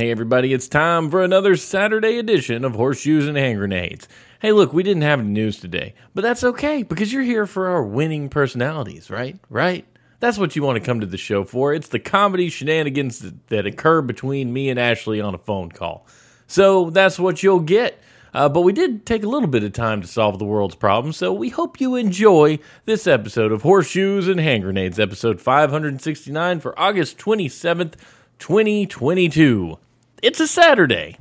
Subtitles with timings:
[0.00, 4.08] Hey, everybody, it's time for another Saturday edition of Horseshoes and Hand Grenades.
[4.40, 7.68] Hey, look, we didn't have any news today, but that's okay because you're here for
[7.68, 9.38] our winning personalities, right?
[9.50, 9.84] Right?
[10.18, 11.74] That's what you want to come to the show for.
[11.74, 16.06] It's the comedy shenanigans that, that occur between me and Ashley on a phone call.
[16.46, 18.00] So that's what you'll get.
[18.32, 21.18] Uh, but we did take a little bit of time to solve the world's problems,
[21.18, 26.78] so we hope you enjoy this episode of Horseshoes and Hand Grenades, episode 569 for
[26.80, 27.96] August 27th,
[28.38, 29.76] 2022.
[30.22, 31.16] It's a Saturday.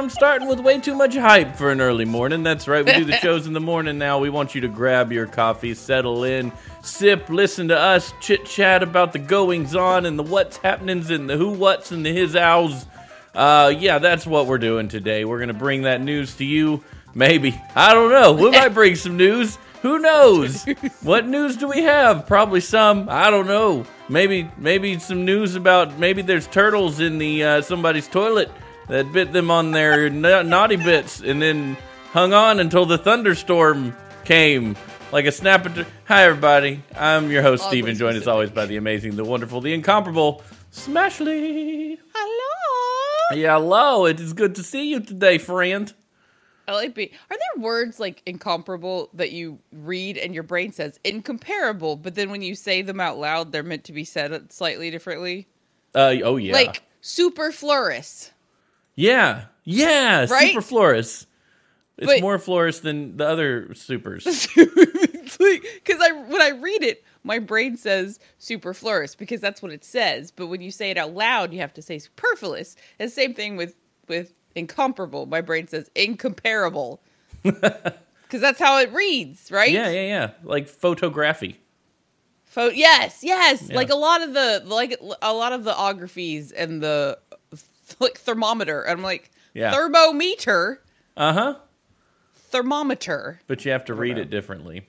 [0.00, 2.42] I'm starting with way too much hype for an early morning.
[2.42, 2.82] That's right.
[2.82, 4.18] We do the shows in the morning now.
[4.18, 8.82] We want you to grab your coffee, settle in, sip, listen to us chit chat
[8.82, 12.34] about the goings on and the what's happenings and the who what's and the his
[12.34, 12.86] owls.
[13.34, 15.26] Uh, yeah, that's what we're doing today.
[15.26, 16.82] We're gonna bring that news to you.
[17.14, 18.32] Maybe I don't know.
[18.32, 19.58] We might bring some news.
[19.82, 20.64] Who knows?
[21.02, 22.26] what news do we have?
[22.26, 23.06] Probably some.
[23.10, 23.84] I don't know.
[24.08, 28.50] Maybe maybe some news about maybe there's turtles in the uh, somebody's toilet
[28.90, 31.76] that bit them on their na- naughty bits and then
[32.12, 34.76] hung on until the thunderstorm came
[35.12, 35.64] like a snap.
[36.06, 36.82] Hi everybody.
[36.96, 41.98] I'm your host Steven, joined as always by the amazing, the wonderful, the incomparable Smashly.
[42.12, 43.40] Hello.
[43.40, 44.06] Yeah, hello.
[44.06, 45.92] It is good to see you today, friend.
[46.66, 46.90] I like.
[46.98, 52.30] Are there words like incomparable that you read and your brain says incomparable, but then
[52.30, 55.46] when you say them out loud, they're meant to be said slightly differently?
[55.94, 56.52] Uh, oh yeah.
[56.52, 58.32] Like superfluous.
[59.00, 60.48] Yeah, yeah, Right?
[60.48, 61.26] super florist.
[61.96, 64.24] It's But- more florist than the other supers.
[64.56, 70.30] because I when I read it, my brain says superfluous because that's what it says.
[70.30, 72.76] But when you say it out loud, you have to say superfluous.
[72.98, 73.74] And same thing with
[74.08, 75.26] with incomparable.
[75.26, 77.00] My brain says incomparable
[77.42, 79.70] because that's how it reads, right?
[79.70, 80.30] yeah, yeah, yeah.
[80.42, 81.60] Like photography.
[82.46, 83.68] Pho- yes, yes.
[83.68, 83.76] Yeah.
[83.76, 87.18] Like a lot of the like a lot of the ographies and the
[88.00, 88.88] like thermometer.
[88.88, 89.72] I'm like Yeah.
[89.72, 90.82] thermometer,
[91.16, 91.54] Uh huh.
[92.34, 93.40] thermometer.
[93.46, 94.86] But you have to read it differently.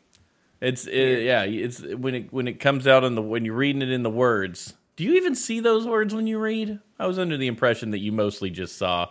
[0.60, 1.44] It's it, yeah.
[1.44, 4.10] It's when it when it comes out in the when you're reading it in the
[4.12, 4.74] words.
[4.96, 6.80] Do you even see those words when you read?
[7.00, 9.10] I was under the impression that you mostly just saw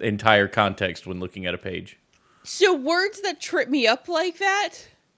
[0.00, 1.98] entire context when looking at a page.
[2.44, 4.74] So words that trip me up like that,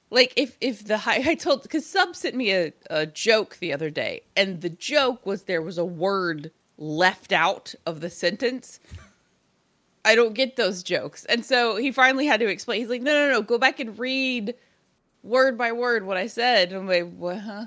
[0.08, 3.72] like if if the high I told because Sub sent me a, a joke the
[3.74, 8.80] other day, and the joke was there was a word left out of the sentence.
[10.04, 12.80] I don't get those jokes, and so he finally had to explain.
[12.80, 14.54] He's like, "No, no, no, go back and read
[15.22, 17.66] word by word what I said." I'm like, "What?" Huh?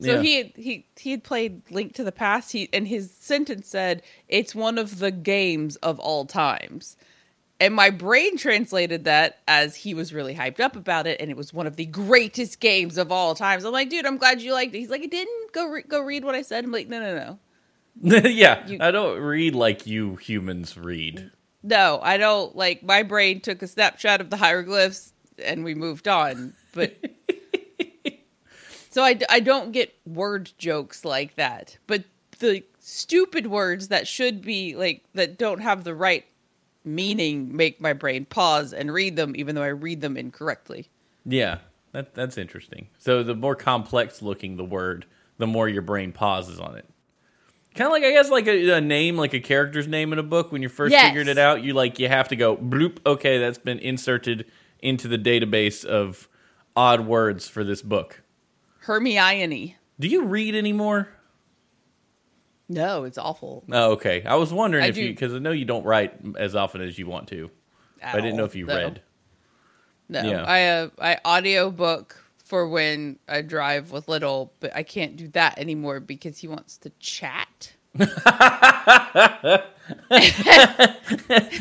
[0.00, 0.22] So Yeah.
[0.22, 2.50] he he he had played Link to the Past.
[2.52, 6.96] He and his sentence said, "It's one of the games of all times."
[7.60, 11.36] And my brain translated that as he was really hyped up about it, and it
[11.38, 13.64] was one of the greatest games of all times.
[13.64, 14.78] I'm like, dude, I'm glad you liked it.
[14.78, 16.64] He's like, I didn't go re- go read what I said.
[16.64, 17.38] I'm like, no, no, no,
[18.02, 21.30] yeah, You- I don't read like you humans read.
[21.62, 21.98] no.
[22.02, 22.82] I don't like.
[22.82, 25.12] My brain took a snapshot of the hieroglyphs,
[25.42, 26.54] and we moved on.
[26.74, 26.94] But
[28.90, 31.76] so I, I don't get word jokes like that.
[31.86, 32.04] But
[32.38, 36.24] the stupid words that should be like that don't have the right
[36.84, 40.88] meaning make my brain pause and read them, even though I read them incorrectly.
[41.24, 41.58] Yeah,
[41.92, 42.88] that that's interesting.
[42.98, 45.06] So the more complex looking the word,
[45.38, 46.84] the more your brain pauses on it.
[47.76, 50.22] Kind of like I guess like a, a name, like a character's name in a
[50.22, 50.50] book.
[50.52, 51.08] When you first Yes.
[51.08, 52.98] figured it out, you like you have to go bloop.
[53.06, 54.46] Okay, that's been inserted
[54.80, 56.28] into the database of
[56.74, 58.22] odd words for this book.
[58.80, 59.76] Hermione.
[59.98, 61.08] Do you read anymore?
[62.68, 63.64] No, it's awful.
[63.70, 64.24] Oh, okay.
[64.24, 66.98] I was wondering I if you because I know you don't write as often as
[66.98, 67.50] you want to.
[68.02, 68.74] I didn't know if you No.
[68.76, 69.02] read.
[70.08, 70.42] No, Yeah.
[70.44, 75.26] I uh, I audio book for when I drive with little, but I can't do
[75.28, 77.74] that anymore because he wants to chat.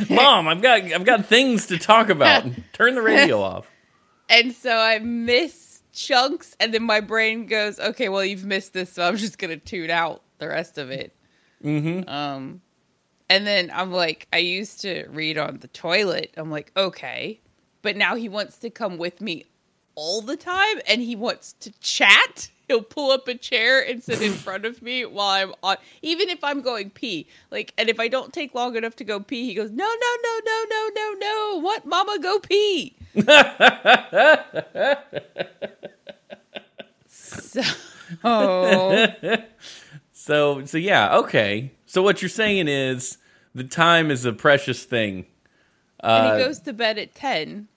[0.09, 2.45] Mom, I've got I've got things to talk about.
[2.73, 3.67] Turn the radio off.
[4.29, 8.91] And so I miss chunks, and then my brain goes, "Okay, well, you've missed this,
[8.91, 11.15] so I'm just gonna tune out the rest of it."
[11.63, 12.07] Mm-hmm.
[12.07, 12.61] Um,
[13.27, 16.33] and then I'm like, I used to read on the toilet.
[16.37, 17.41] I'm like, okay,
[17.81, 19.45] but now he wants to come with me
[19.95, 22.49] all the time, and he wants to chat.
[22.67, 26.29] He'll pull up a chair and sit in front of me while I'm on, even
[26.29, 27.27] if I'm going pee.
[27.51, 30.15] Like, and if I don't take long enough to go pee, he goes, no, no,
[30.23, 31.59] no, no, no, no, no.
[31.61, 31.85] What?
[31.85, 32.95] Mama, go pee.
[37.07, 37.61] so,
[38.23, 39.07] oh,
[40.11, 41.71] So so yeah, okay.
[41.85, 43.19] So what you're saying is
[43.53, 45.27] the time is a precious thing.
[45.99, 47.67] and Uh, he goes to bed at 10,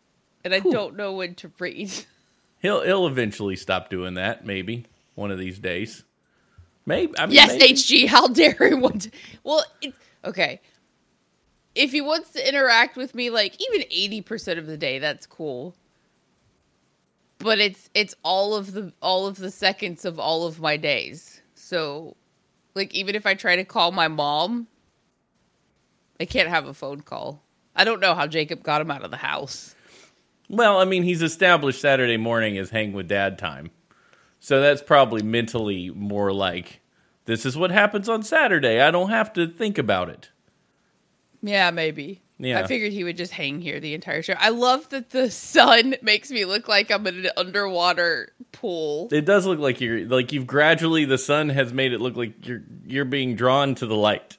[0.53, 1.93] and I don't know when to read.
[2.61, 4.47] he'll he'll eventually stop doing that.
[4.47, 6.05] Maybe one of these days.
[6.87, 7.13] Maybe.
[7.19, 7.75] I mean, Yes, maybe.
[7.75, 9.11] HG, how dare he want to?
[9.45, 9.93] Well, it,
[10.25, 10.61] okay.
[11.75, 15.27] If he wants to interact with me, like even eighty percent of the day, that's
[15.27, 15.75] cool.
[17.39, 21.43] But it's it's all of the all of the seconds of all of my days.
[21.55, 22.17] So,
[22.75, 24.67] like even if I try to call my mom,
[26.19, 27.43] I can't have a phone call.
[27.77, 29.77] I don't know how Jacob got him out of the house.
[30.49, 33.71] Well, I mean, he's established Saturday morning as hang with dad time.
[34.41, 36.81] So that's probably mentally more like
[37.25, 38.81] this is what happens on Saturday.
[38.81, 40.31] I don't have to think about it.
[41.43, 42.23] Yeah, maybe.
[42.39, 42.61] Yeah.
[42.61, 44.35] I figured he would just hang here the entire show.
[44.39, 49.09] I love that the sun makes me look like I'm in an underwater pool.
[49.11, 52.47] It does look like you're like you've gradually the sun has made it look like
[52.47, 54.38] you're you're being drawn to the light.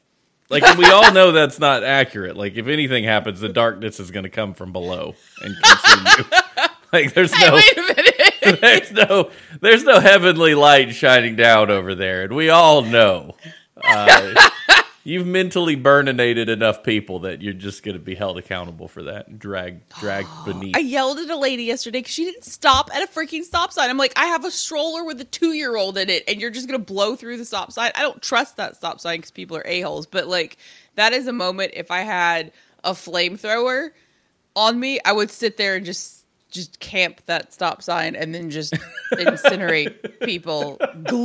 [0.49, 2.35] Like and we all know that's not accurate.
[2.35, 6.25] Like if anything happens, the darkness is going to come from below and consume you.
[6.91, 8.61] Like there's Hey, no wait a minute.
[8.61, 9.29] there's no
[9.61, 13.35] there's no heavenly light shining down over there, and we all know.
[13.83, 14.33] Uh,
[15.09, 19.27] you've mentally burninated enough people that you're just going to be held accountable for that
[19.27, 20.75] and dragged dragged beneath.
[20.75, 23.89] I yelled at a lady yesterday because she didn't stop at a freaking stop sign.
[23.89, 26.51] I'm like, I have a stroller with a two year old in it, and you're
[26.51, 27.91] just gonna blow through the stop sign.
[27.95, 30.05] I don't trust that stop sign because people are a holes.
[30.05, 30.57] But like,
[30.95, 31.71] that is a moment.
[31.75, 32.51] If I had
[32.83, 33.89] a flamethrower
[34.55, 36.18] on me, I would sit there and just
[36.51, 38.73] just camp that stop sign and then just
[39.13, 40.77] incinerate people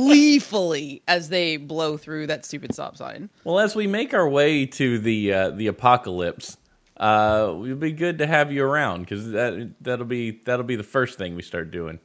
[0.09, 3.29] gleefully as they blow through that stupid stop sign.
[3.43, 6.57] Well, as we make our way to the uh, the apocalypse,
[6.97, 10.75] uh, it would be good to have you around because that that'll be that'll be
[10.75, 11.99] the first thing we start doing.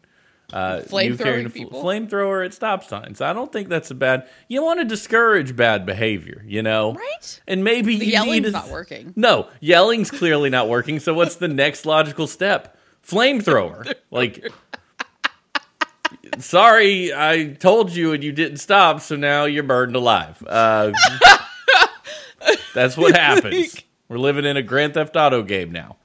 [0.52, 1.80] Uh, you Flamethrowing fl- people?
[1.84, 3.20] flamethrower at stop signs.
[3.20, 4.28] I don't think that's a bad.
[4.48, 7.40] You want to discourage bad behavior, you know, Right?
[7.46, 9.12] And maybe The yelling's a- not working.
[9.14, 10.98] No, yelling's clearly not working.
[10.98, 12.76] So what's the next logical step?
[13.06, 13.92] Flamethrower.
[14.10, 14.48] Like,
[16.38, 20.42] sorry, I told you and you didn't stop, so now you're burned alive.
[20.46, 20.92] Uh,
[22.74, 23.76] that's what happens.
[24.08, 25.96] We're living in a Grand Theft Auto game now.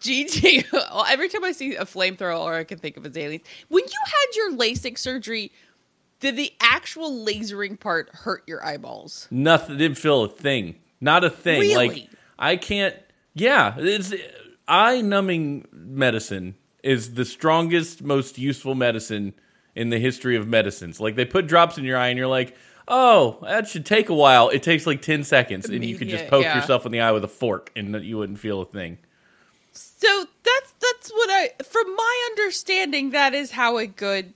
[0.00, 0.72] GG.
[0.72, 3.42] Well, every time I see a flamethrower, I can think of is aliens.
[3.68, 5.52] When you had your LASIK surgery,
[6.20, 9.28] did the actual lasering part hurt your eyeballs?
[9.30, 10.76] Nothing didn't feel a thing.
[11.00, 11.60] Not a thing.
[11.60, 11.88] Really?
[11.88, 12.94] Like I can't.
[13.34, 14.12] Yeah, it's
[14.68, 19.34] eye numbing medicine is the strongest, most useful medicine
[19.74, 21.00] in the history of medicines.
[21.00, 22.56] Like they put drops in your eye, and you're like,
[22.86, 24.48] oh, that should take a while.
[24.48, 26.56] It takes like ten seconds, and you could just poke yeah.
[26.56, 28.98] yourself in the eye with a fork, and you wouldn't feel a thing.
[29.72, 34.34] So that's that's what I from my understanding, that is how a good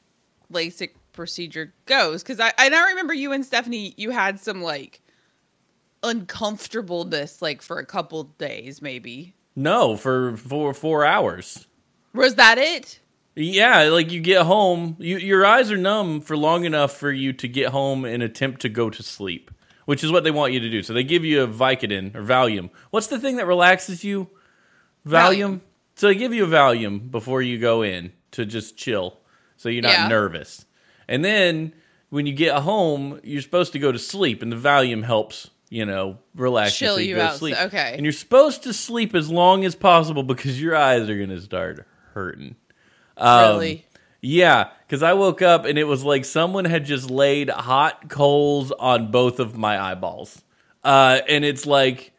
[0.52, 2.22] LASIK procedure goes.
[2.22, 5.00] Cause I and I remember you and Stephanie, you had some like
[6.02, 9.34] uncomfortableness like for a couple days, maybe.
[9.54, 11.66] No, for for four hours.
[12.14, 13.00] Was that it?
[13.34, 17.32] Yeah, like you get home, you, your eyes are numb for long enough for you
[17.34, 19.50] to get home and attempt to go to sleep,
[19.86, 20.82] which is what they want you to do.
[20.82, 22.68] So they give you a Vicodin or Valium.
[22.90, 24.28] What's the thing that relaxes you?
[25.06, 25.10] Valium.
[25.54, 25.60] Valium.
[25.94, 29.18] So they give you a Valium before you go in to just chill,
[29.56, 30.08] so you're not Yeah.
[30.08, 30.66] nervous.
[31.08, 31.72] And then
[32.10, 35.48] when you get home, you're supposed to go to sleep, and the Valium helps.
[35.72, 37.56] You know, relax Chill you you go out, sleep.
[37.58, 37.94] okay.
[37.96, 41.40] And you're supposed to sleep as long as possible because your eyes are going to
[41.40, 42.56] start hurting.
[43.16, 43.86] Um, really?
[44.20, 48.70] Yeah, because I woke up and it was like someone had just laid hot coals
[48.70, 50.42] on both of my eyeballs.
[50.84, 52.12] Uh, and it's like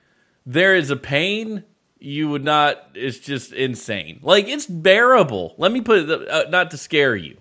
[0.48, 1.64] there is a pain
[2.00, 4.20] you would not, it's just insane.
[4.24, 5.54] Like it's bearable.
[5.60, 7.38] Let me put it, uh, not to scare you,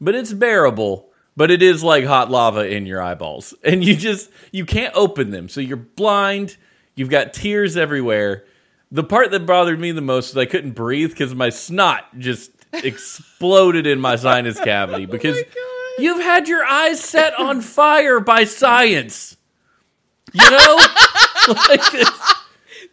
[0.00, 1.07] but it's bearable.
[1.38, 3.54] But it is like hot lava in your eyeballs.
[3.62, 5.48] And you just, you can't open them.
[5.48, 6.56] So you're blind.
[6.96, 8.44] You've got tears everywhere.
[8.90, 12.50] The part that bothered me the most is I couldn't breathe because my snot just
[12.72, 15.62] exploded in my sinus cavity oh because God.
[16.00, 19.36] you've had your eyes set on fire by science.
[20.32, 20.76] You know?
[21.68, 22.34] like it's,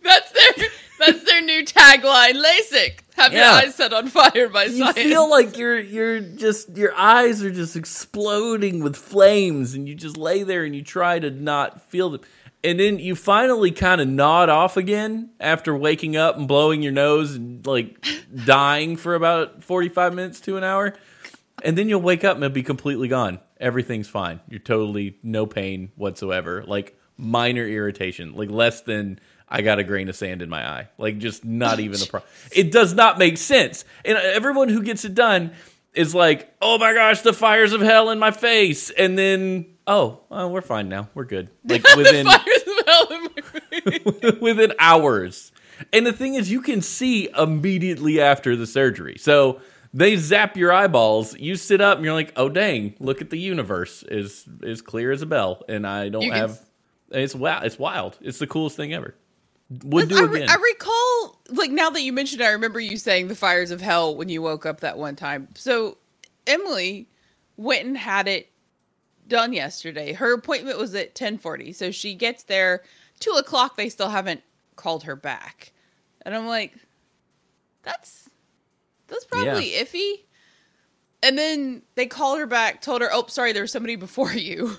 [0.04, 2.42] That's their that's their new tagline.
[2.42, 3.00] LASIK.
[3.16, 3.56] Have Yeah.
[3.58, 4.98] your eyes set on fire by you science.
[4.98, 10.18] feel like you're you're just your eyes are just exploding with flames and you just
[10.18, 12.22] lay there and you try to not feel them.
[12.64, 16.92] And then you finally kind of nod off again after waking up and blowing your
[16.92, 18.04] nose and like
[18.46, 20.96] dying for about 45 minutes to an hour.
[21.64, 23.40] And then you'll wake up and it'll be completely gone.
[23.60, 24.40] Everything's fine.
[24.50, 26.64] You're totally no pain whatsoever.
[26.68, 30.88] Like minor irritation, like less than I got a grain of sand in my eye.
[30.98, 32.30] Like just not even a problem.
[32.52, 33.86] It does not make sense.
[34.04, 35.52] And uh, everyone who gets it done
[35.94, 40.22] is like, "Oh my gosh, the fires of hell in my face." And then, "Oh,
[40.30, 41.10] well, we're fine now.
[41.14, 44.34] We're good." Like within Fires of hell in my face.
[44.42, 45.52] within hours.
[45.94, 49.18] And the thing is, you can see immediately after the surgery.
[49.20, 49.60] So
[49.94, 51.38] they zap your eyeballs.
[51.38, 52.96] You sit up and you're like, "Oh dang!
[53.00, 56.52] Look at the universe is is clear as a bell." And I don't You have.
[56.52, 56.66] s-
[57.12, 57.62] It's wow!
[57.64, 58.18] It's wild.
[58.22, 59.16] It's the coolest thing ever.
[59.70, 60.50] Would I, re- again.
[60.50, 63.82] I recall, like now that you mentioned, it, I remember you saying the fires of
[63.82, 65.48] hell when you woke up that one time.
[65.56, 65.98] So
[66.46, 67.10] Emily
[67.58, 68.50] went and had it
[69.28, 70.14] done yesterday.
[70.14, 72.84] Her appointment was at ten forty, so she gets there
[73.20, 73.76] two o'clock.
[73.76, 74.44] They still haven't
[74.76, 75.72] called her back,
[76.24, 76.76] and I'm like,
[77.82, 78.30] that's
[79.08, 80.22] that's probably iffy.
[81.24, 84.78] And then they called her back, told her, "Oh, sorry, there was somebody before you."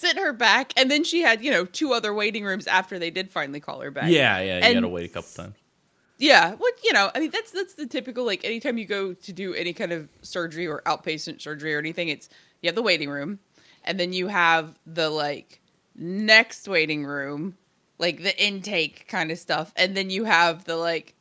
[0.00, 3.10] Sent her back, and then she had, you know, two other waiting rooms after they
[3.10, 4.10] did finally call her back.
[4.10, 4.56] yeah, yeah.
[4.58, 5.54] You And- gotta wait a couple times.
[6.16, 9.32] Yeah, what you know, I mean that's that's the typical like anytime you go to
[9.32, 12.28] do any kind of surgery or outpatient surgery or anything, it's
[12.62, 13.38] you have the waiting room,
[13.84, 15.60] and then you have the like
[15.94, 17.56] next waiting room,
[17.98, 21.14] like the intake kind of stuff, and then you have the like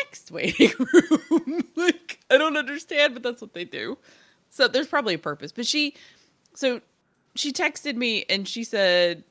[0.00, 1.64] next waiting room.
[1.76, 3.96] like I don't understand, but that's what they do.
[4.50, 5.52] So there's probably a purpose.
[5.52, 5.94] But she
[6.54, 6.80] so
[7.34, 9.24] she texted me and she said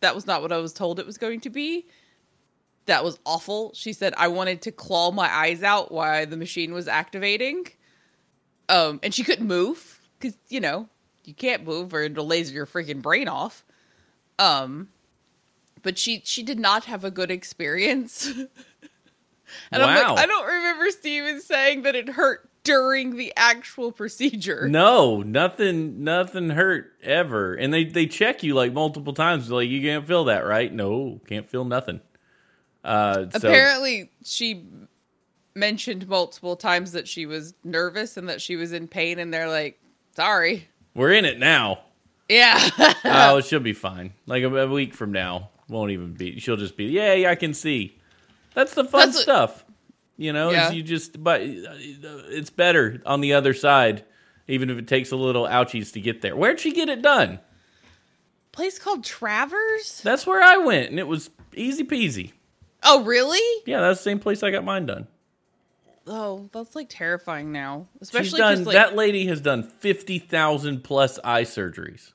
[0.00, 1.86] that was not what I was told it was going to be
[2.86, 3.70] that was awful.
[3.74, 7.66] She said I wanted to claw my eyes out while the machine was activating.
[8.68, 10.88] Um, and she couldn't move because you know
[11.24, 13.64] you can't move or it'll laser your freaking brain off.
[14.38, 14.88] Um,
[15.82, 18.26] but she she did not have a good experience.
[19.72, 20.14] and I'm Wow.
[20.14, 24.68] like, I don't remember Steven saying that it hurt during the actual procedure.
[24.68, 27.54] No, nothing, nothing hurt ever.
[27.54, 29.50] And they they check you like multiple times.
[29.50, 30.72] Like you can't feel that, right?
[30.72, 32.00] No, can't feel nothing.
[32.84, 34.64] Uh, so Apparently, she
[35.54, 39.48] mentioned multiple times that she was nervous and that she was in pain, and they're
[39.50, 39.78] like,
[40.16, 41.80] "Sorry." we're in it now.
[42.28, 42.58] Yeah.
[43.04, 44.12] oh, she'll be fine.
[44.26, 46.38] Like a, a week from now, won't even be.
[46.40, 47.98] She'll just be, yeah, yeah, I can see.
[48.54, 49.64] That's the fun That's what- stuff.
[50.20, 50.70] You know, Yeah.
[50.70, 51.44] you just, but uh,
[52.28, 54.04] it's better on the other side,
[54.48, 56.36] even if it takes a little ouchies to get there.
[56.36, 57.40] Where'd she get it done?
[58.52, 60.02] Place called Travers?
[60.04, 62.32] That's where I went, and it was easy peasy.
[62.82, 63.62] Oh, really?
[63.64, 65.06] Yeah, that's the same place I got mine done.
[66.06, 67.86] Oh, that's like terrifying now.
[68.00, 68.64] She's Especially done.
[68.64, 72.12] like that lady has done fifty thousand plus eye surgeries.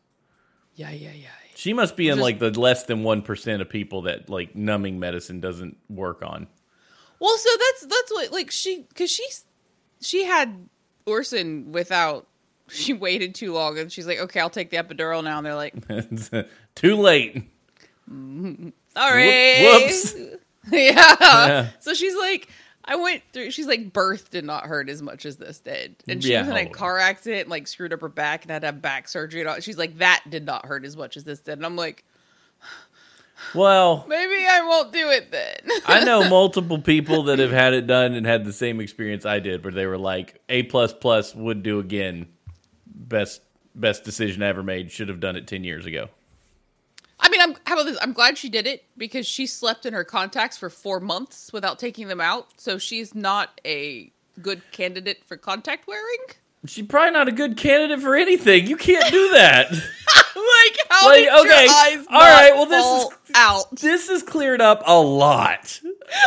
[0.75, 1.27] yeah, yeah, yeah.
[1.55, 4.55] She must be in Just- like the less than one percent of people that like
[4.55, 6.47] numbing medicine doesn't work on.
[7.19, 9.43] Well, so that's that's what like she because she's
[10.01, 10.67] she had
[11.05, 12.27] Orson without
[12.69, 15.55] she waited too long and she's like, okay, I'll take the epidural now, and they're
[15.55, 15.75] like,
[16.75, 17.43] Too late.
[18.93, 20.15] sorry, whoops.
[20.71, 21.15] yeah.
[21.19, 21.67] Yeah.
[21.79, 22.49] So she's like,
[22.83, 23.51] I went through.
[23.51, 26.41] She's like, birth did not hurt as much as this did, and she Yeah.
[26.41, 28.67] was in a oh, car accident, and, like screwed up her back, and had to
[28.67, 29.41] have back surgery.
[29.41, 29.59] And all.
[29.59, 32.03] She's like, that did not hurt as much as this did, and I'm like,
[33.53, 35.57] Well, maybe I won't do it then.
[35.85, 39.39] I know multiple people that have had it done and had the same experience I
[39.39, 42.27] did, where they were like, "A plus plus would do again."
[42.85, 43.41] Best
[43.75, 44.91] best decision I ever made.
[44.91, 46.09] Should have done it ten years ago.
[47.19, 47.97] I mean, I'm how about this?
[48.01, 51.79] I'm glad she did it because she slept in her contacts for four months without
[51.79, 54.11] taking them out, so she's not a
[54.41, 56.19] good candidate for contact wearing.
[56.65, 58.67] She's probably not a good candidate for anything.
[58.67, 59.71] You can't do that.
[60.65, 63.75] like, how Like, did okay, your eyes all right, well, this is- out?
[63.75, 65.79] this has cleared up a lot.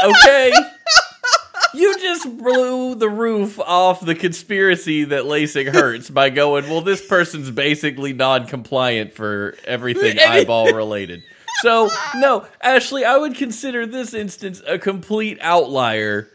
[0.04, 0.52] Okay?
[1.74, 7.06] you just blew the roof off the conspiracy that LASIK hurts by going, well, this
[7.06, 11.22] person's basically non compliant for everything eyeball related.
[11.62, 16.28] So, no, Ashley, I would consider this instance a complete outlier,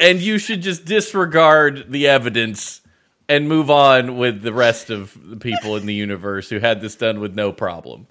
[0.00, 2.80] and you should just disregard the evidence
[3.28, 6.94] and move on with the rest of the people in the universe who had this
[6.94, 8.06] done with no problem.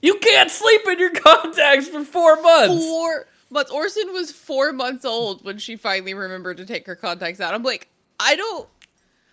[0.00, 2.84] You can't sleep in your contacts for four months.
[2.84, 3.70] Four months.
[3.70, 7.54] Orson was four months old when she finally remembered to take her contacts out.
[7.54, 7.88] I'm like,
[8.20, 8.68] I don't,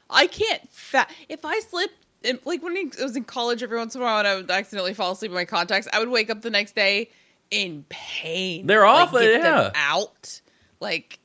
[0.09, 0.67] I can't.
[0.69, 4.03] Fa- if I slipped, in, like when I was in college, every once in a
[4.05, 6.49] while, and I would accidentally fall asleep in my contacts, I would wake up the
[6.49, 7.09] next day
[7.49, 8.65] in pain.
[8.67, 9.71] They're Like, them yeah.
[9.75, 10.41] out.
[10.79, 11.19] Like,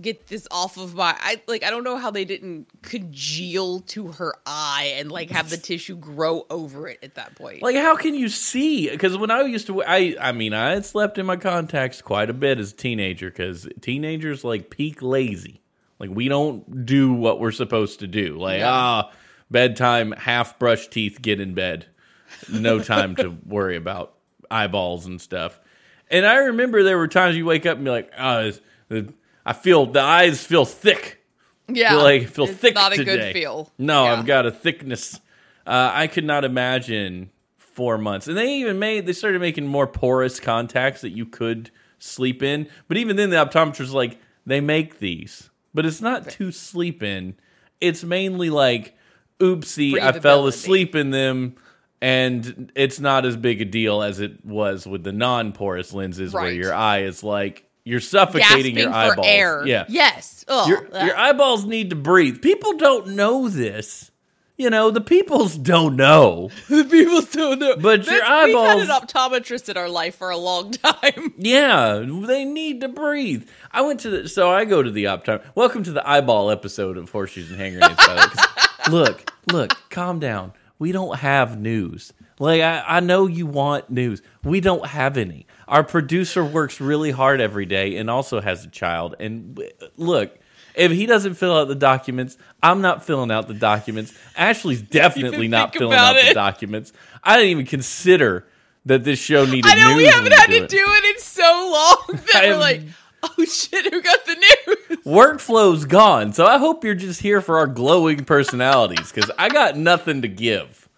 [0.00, 1.14] get this off of my.
[1.18, 1.62] I like.
[1.62, 5.96] I don't know how they didn't congeal to her eye and like have the tissue
[5.96, 7.62] grow over it at that point.
[7.62, 8.90] Like, how can you see?
[8.90, 12.30] Because when I used to, I, I mean, I had slept in my contacts quite
[12.30, 13.30] a bit as a teenager.
[13.30, 15.60] Because teenagers like peak lazy.
[15.98, 18.38] Like we don't do what we're supposed to do.
[18.38, 18.70] Like Yeah.
[18.70, 19.12] ah,
[19.50, 21.86] bedtime, half brush teeth, get in bed.
[22.52, 24.14] No time to worry about
[24.50, 25.58] eyeballs and stuff.
[26.10, 28.52] And I remember there were times you wake up and be like, oh,
[28.88, 29.12] the-
[29.46, 31.22] I feel the eyes feel thick.
[31.68, 33.16] Yeah, feel like feel it's thick not a today.
[33.16, 33.72] good feel.
[33.78, 34.12] No, Yeah.
[34.14, 35.18] I've got a thickness.
[35.66, 38.28] Uh, I could not imagine four months.
[38.28, 42.68] And they even made they started making more porous contacts that you could sleep in.
[42.88, 47.34] But even then, the optometrist like they make these, but it's not to sleep in.
[47.80, 48.96] It's mainly like,
[49.40, 51.56] oopsie, I fell asleep in them.
[52.00, 56.50] And it's not as big a deal as it was with the non-porous lenses, where
[56.52, 59.26] your eye is like you're suffocating gasping your for eyeballs.
[59.28, 59.66] air.
[59.66, 60.44] Yeah, Yes.
[60.48, 60.68] Ugh.
[60.68, 62.42] your, your eyeballs need to breathe.
[62.42, 64.10] People don't know this.
[64.58, 66.50] You know, the peoples don't know.
[66.70, 67.76] the people still know.
[67.76, 68.80] But your eyeballs.
[68.80, 71.34] We've had an optometrist in our life for a long time.
[71.36, 73.46] Yeah, they need to breathe.
[73.70, 75.42] I went to the so I go to the optom.
[75.54, 77.96] Welcome to the eyeball episode of Horseshoes and Hand Grenades.
[77.98, 80.52] by the way, 'cause look, look, calm down.
[80.78, 82.12] We don't have news.
[82.38, 84.22] Like I, I know you want news.
[84.44, 85.46] We don't have any.
[85.68, 89.14] Our producer works really hard every day and also has a child.
[89.18, 89.60] And
[89.96, 90.38] look,
[90.74, 94.12] if he doesn't fill out the documents, I'm not filling out the documents.
[94.36, 96.92] Ashley's definitely not filling out the documents.
[97.24, 98.46] I didn't even consider
[98.84, 102.20] that this show needed I know we haven't had to do it in so long
[102.32, 102.82] that I we're am- like,
[103.38, 104.98] oh shit, who got the news?
[105.04, 106.32] workflow's gone.
[106.32, 110.28] So I hope you're just here for our glowing personalities because I got nothing to
[110.28, 110.88] give.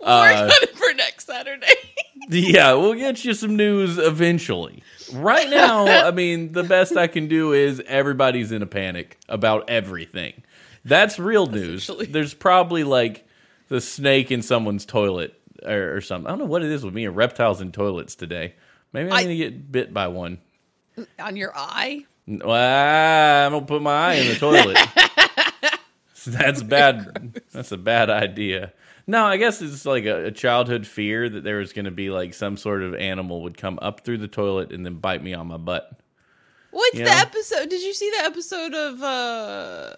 [0.00, 1.66] Work Uh, for next Saturday.
[2.28, 4.82] yeah, we'll get you some news eventually.
[5.12, 9.68] Right now, I mean, the best I can do is everybody's in a panic about
[9.70, 10.42] everything.
[10.84, 11.90] That's real news.
[12.08, 13.26] There's probably like
[13.68, 16.26] the snake in someone's toilet or, or something.
[16.26, 18.54] I don't know what it is with me and reptiles in toilets today.
[18.92, 20.38] Maybe I'm I- going to get bit by one.
[21.18, 22.04] On your eye.
[22.26, 24.78] Well, I'm gonna put my eye in the toilet.
[26.26, 27.40] that's bad.
[27.52, 28.72] That's a bad idea.
[29.06, 32.10] No, I guess it's like a, a childhood fear that there was going to be
[32.10, 35.32] like some sort of animal would come up through the toilet and then bite me
[35.32, 35.88] on my butt.
[36.72, 37.16] What's You the know?
[37.18, 37.68] episode?
[37.68, 39.94] Did you see the episode of uh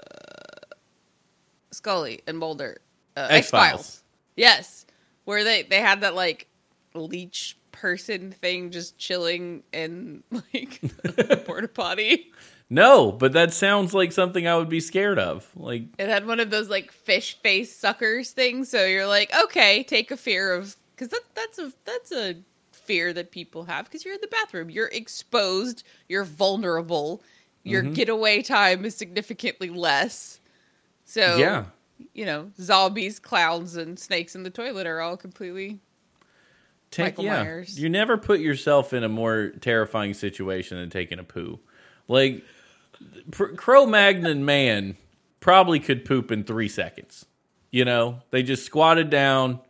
[1.73, 2.79] Scully and Mulder?
[3.17, 4.05] Uh, X-Files.
[4.37, 4.87] Yes,
[5.25, 6.47] where they they had that like
[6.95, 10.85] leech person thing just chilling in like
[11.31, 12.35] a porta potty.
[12.71, 15.51] No, but that sounds like something I would be scared of.
[15.57, 18.69] Like, It had one of those like fish face suckers things.
[18.71, 22.37] So you're like, okay, take a fear of because that that's a that's a
[22.73, 27.23] fear that people have because you're in the bathroom, you're exposed, you're vulnerable,
[27.65, 27.83] your Mm-hmm.
[27.83, 30.41] getaway time is significantly less.
[31.05, 31.67] So yeah,
[32.15, 35.81] you know, zombies, clowns, and snakes in the toilet are all completely.
[36.91, 37.43] Take Michael yeah.
[37.43, 37.79] Myers.
[37.79, 41.61] You never put yourself in a more terrifying situation than taking a poo.
[42.07, 42.45] Like,
[43.31, 44.97] Pr- Cro-Magnon man
[45.41, 47.27] probably could poop in three seconds.
[47.71, 49.61] You know, they just squatted down,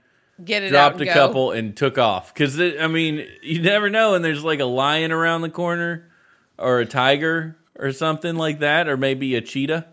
[0.42, 1.12] Get it dropped out a go.
[1.12, 2.32] couple, and took off.
[2.32, 6.08] Because I mean, you never know, and there's like a lion around the corner,
[6.56, 9.86] or a tiger, or something like that, or maybe a cheetah,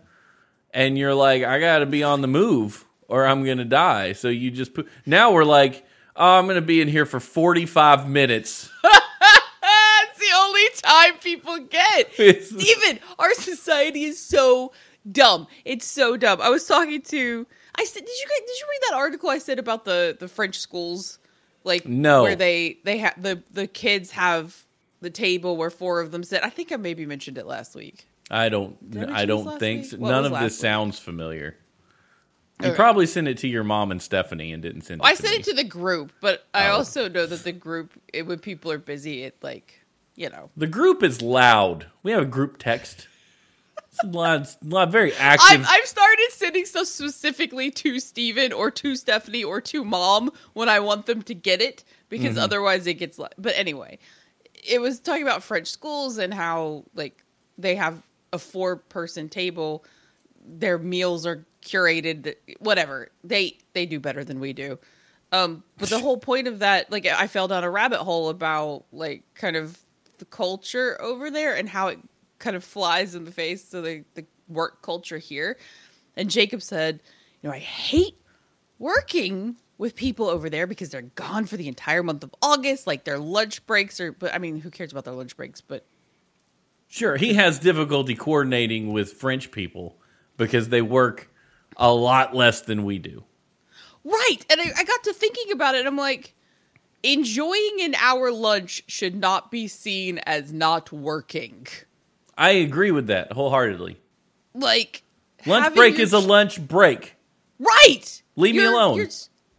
[0.72, 4.12] and you're like, I got to be on the move, or I'm gonna die.
[4.12, 4.88] So you just put.
[5.04, 5.84] Now we're like,
[6.16, 8.70] oh, I'm gonna be in here for 45 minutes.
[8.82, 12.12] That's the only time people get.
[12.44, 14.72] Steven, our society is so
[15.10, 15.46] dumb.
[15.64, 16.40] It's so dumb.
[16.40, 17.46] I was talking to
[17.78, 20.58] I said did you did you read that article I said about the the French
[20.58, 21.18] schools?
[21.64, 22.22] Like No.
[22.22, 24.64] where they they have the the kids have
[25.00, 26.42] the table where four of them sit.
[26.42, 28.06] I think I maybe mentioned it last week.
[28.30, 28.76] I don't.
[28.96, 29.98] I I don't think so.
[29.98, 30.60] None of this week?
[30.60, 31.56] sounds familiar.
[32.62, 32.76] You Okay.
[32.76, 35.04] probably sent it to your mom and Stephanie and didn't send it.
[35.04, 35.40] I to sent me.
[35.40, 36.76] it to the group, but I Oh.
[36.76, 39.80] also know that the group it, when people are busy, it like
[40.14, 40.48] you know.
[40.56, 41.86] The group is loud.
[42.02, 43.08] We have a group text.
[43.88, 45.66] It's a lot, a lot very I've, active.
[45.68, 50.80] I've started sending stuff specifically to Steven or to Stephanie or to mom when I
[50.80, 52.44] want them to get it because Mm-hmm.
[52.44, 53.18] otherwise it gets.
[53.38, 53.98] But anyway,
[54.66, 57.22] it was talking about French schools and how like
[57.58, 59.84] they have a four person table.
[60.46, 62.34] Their meals are curated.
[62.60, 64.78] Whatever they they do better than we do.
[65.32, 68.84] Um, but the whole point of that, like, I fell down a rabbit hole about
[68.92, 69.78] like kind of
[70.18, 71.98] the culture over there and how it
[72.38, 75.58] kind of flies in the face of the, the work culture here.
[76.16, 77.00] And Jacob said,
[77.42, 78.16] you know, I hate
[78.78, 82.86] working with people over there because they're gone for the entire month of August.
[82.86, 85.60] Like their lunch breaks are, but I mean, who cares about their lunch breaks?
[85.60, 85.84] But
[86.86, 89.98] sure, he has difficulty coordinating with French people
[90.36, 91.30] because they work
[91.76, 93.24] a lot less than we do.
[94.04, 94.38] Right.
[94.50, 95.86] And I, I got to thinking about it.
[95.86, 96.34] I'm like,
[97.02, 101.66] enjoying an hour lunch should not be seen as not working.
[102.38, 103.98] I agree with that wholeheartedly.
[104.54, 105.02] Like,
[105.44, 107.14] Lunch break your is a lunch break.
[107.58, 108.22] Right.
[108.36, 108.96] Leave me You're- alone.
[108.96, 109.08] You're,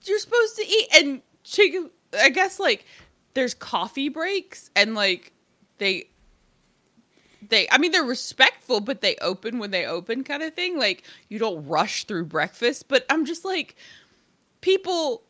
[0.03, 0.87] you're supposed to eat.
[0.95, 2.85] And chicken, I guess, like,
[3.37, 5.31] there's coffee breaks and like
[5.77, 6.09] they
[7.49, 11.03] they I mean they're respectful but they open when they open kind of thing like
[11.29, 13.75] you don't rush through breakfast but I'm just like
[14.61, 15.23] people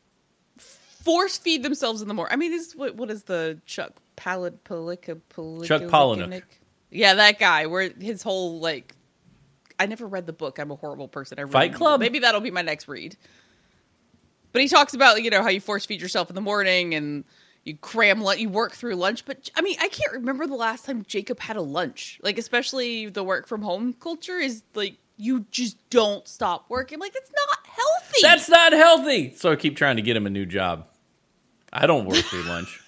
[0.58, 2.34] force feed themselves in the morning.
[2.34, 5.20] I mean this what what is the Chuck Pallet Palika
[5.66, 6.44] Chuck Palahniuk.
[6.90, 8.94] Yeah, that guy where his whole like
[9.80, 10.60] I never read the book.
[10.60, 11.38] I'm a horrible person.
[11.38, 12.00] I really Fight Club?
[12.00, 13.16] Maybe that'll be my next read.
[14.52, 17.24] But he talks about you know how you force feed yourself in the morning and
[17.68, 19.26] you cram lunch, you work through lunch.
[19.26, 22.20] But I mean, I can't remember the last time Jacob had a lunch.
[22.24, 26.98] Like especially the work from home culture is like you just don't stop working.
[27.00, 28.20] Like it's not healthy.
[28.22, 29.34] That's not healthy.
[29.36, 30.88] So I keep trying to get him a new job.
[31.74, 32.82] I don't work through lunch.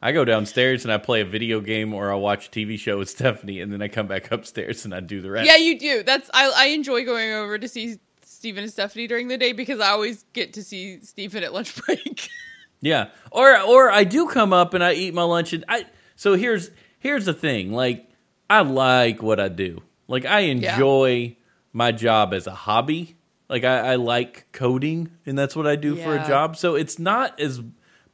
[0.00, 2.98] I go downstairs and I play a video game or I watch a TV show
[2.98, 5.46] with Stephanie, and then I come back upstairs and I do the rest.
[5.46, 6.02] yeah, you do.
[6.02, 9.80] That's I I enjoy going over to see Stephen and Stephanie during the day because
[9.80, 12.30] I always get to see Stephen at lunch break.
[12.80, 13.08] Yeah.
[13.30, 15.86] Or or I do come up and I eat my lunch and I
[16.16, 17.72] so here's here's the thing.
[17.72, 18.08] Like
[18.48, 19.82] I like what I do.
[20.06, 21.36] Like I enjoy
[21.72, 23.16] my job as a hobby.
[23.48, 26.56] Like I, I like coding and that's what I do for a job.
[26.56, 27.60] So it's not as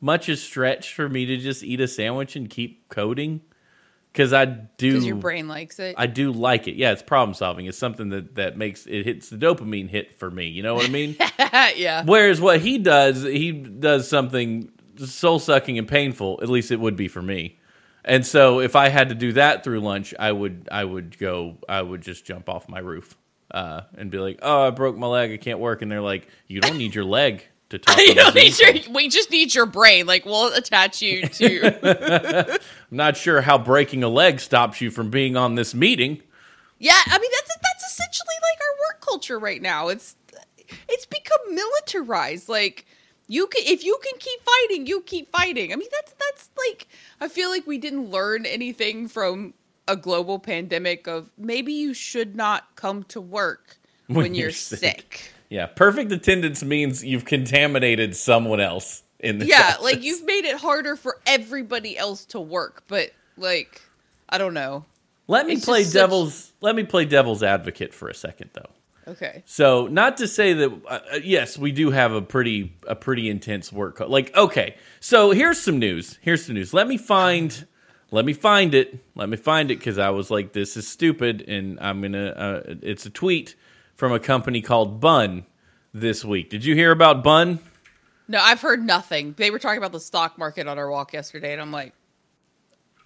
[0.00, 3.40] much a stretch for me to just eat a sandwich and keep coding.
[4.14, 5.96] Cause I do Because your brain likes it.
[5.98, 6.76] I do like it.
[6.76, 7.66] Yeah, it's problem solving.
[7.66, 10.46] It's something that, that makes it hits the dopamine hit for me.
[10.46, 11.16] You know what I mean?
[11.76, 12.04] yeah.
[12.04, 16.38] Whereas what he does, he does something soul sucking and painful.
[16.42, 17.58] At least it would be for me.
[18.04, 21.56] And so if I had to do that through lunch, I would I would go
[21.68, 23.16] I would just jump off my roof
[23.50, 25.82] uh, and be like, oh, I broke my leg, I can't work.
[25.82, 27.44] And they're like, you don't need your leg
[27.74, 27.98] to talk.
[28.06, 30.06] you don't need your, we just need your brain.
[30.06, 32.52] Like we'll attach you to.
[32.90, 36.22] I'm not sure how breaking a leg stops you from being on this meeting.
[36.78, 39.88] yeah, I mean that's that's essentially like our work culture right now.
[39.88, 40.16] It's
[40.88, 42.48] it's become militarized.
[42.48, 42.86] Like
[43.28, 45.72] you can if you can keep fighting, you keep fighting.
[45.72, 46.88] I mean that's that's like
[47.20, 49.54] I feel like we didn't learn anything from
[49.86, 54.50] a global pandemic of maybe you should not come to work when, When you're, you're
[54.52, 54.78] sick.
[54.80, 55.33] sick.
[55.54, 60.56] Yeah, perfect attendance means you've contaminated someone else in the Yeah, like you've made it
[60.56, 63.80] harder for everybody else to work, but like
[64.28, 64.84] I don't know.
[65.28, 66.52] Let me It's play just such- devil's.
[66.60, 68.68] Let me play devil's advocate for a second, though.
[69.06, 69.44] Okay.
[69.46, 73.30] So, not to say that uh, uh, yes, we do have a pretty a pretty
[73.30, 73.98] intense work.
[73.98, 76.18] Co- like, okay, so here's some news.
[76.20, 76.74] Here's some news.
[76.74, 77.64] Let me find.
[78.10, 78.98] Let me find it.
[79.14, 82.26] Let me find it because I was like, this is stupid, and I'm gonna.
[82.26, 83.54] Uh, it's a tweet
[83.96, 85.44] from a company called Bun
[85.92, 86.50] this week.
[86.50, 87.58] Did you hear about Bun?
[88.26, 89.34] No, I've heard nothing.
[89.36, 91.92] They were talking about the stock market on our walk yesterday, and I'm like,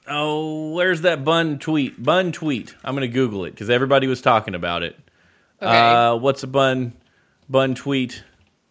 [0.06, 2.02] Oh, where's that Bun tweet?
[2.02, 2.74] Bun tweet.
[2.82, 4.98] I'm gonna Google it because everybody was talking about it.
[5.60, 5.78] okay.
[5.78, 6.94] Uh, what's a bun
[7.48, 8.22] bun tweet?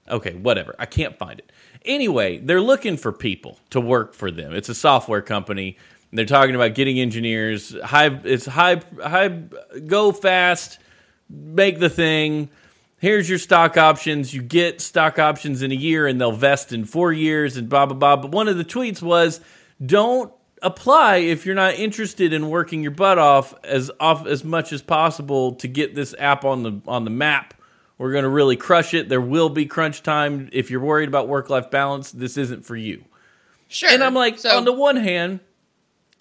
[0.09, 0.73] Okay, whatever.
[0.79, 1.51] I can't find it.
[1.85, 4.55] Anyway, they're looking for people to work for them.
[4.55, 5.77] It's a software company.
[6.11, 7.75] They're talking about getting engineers.
[7.83, 9.27] High, it's high, high.
[9.85, 10.79] Go fast,
[11.29, 12.49] make the thing.
[12.99, 14.33] Here's your stock options.
[14.33, 17.85] You get stock options in a year, and they'll vest in four years, and blah
[17.85, 18.15] blah blah.
[18.15, 19.39] But one of the tweets was,
[19.85, 20.31] "Don't
[20.63, 24.81] apply if you're not interested in working your butt off as off as much as
[24.81, 27.53] possible to get this app on the on the map.
[27.97, 29.09] We're going to really crush it.
[29.09, 30.49] There will be crunch time.
[30.51, 33.03] If you're worried about work life balance, this isn't for you."
[33.67, 33.89] sure.
[33.89, 35.39] And I'm like, so on the one hand,